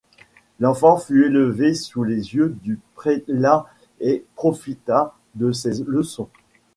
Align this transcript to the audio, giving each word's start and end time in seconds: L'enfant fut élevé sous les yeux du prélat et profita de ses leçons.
L'enfant 0.59 0.97
fut 0.97 1.25
élevé 1.27 1.75
sous 1.75 2.03
les 2.03 2.33
yeux 2.33 2.57
du 2.63 2.79
prélat 2.95 3.67
et 3.99 4.25
profita 4.35 5.13
de 5.35 5.51
ses 5.51 5.83
leçons. 5.85 6.27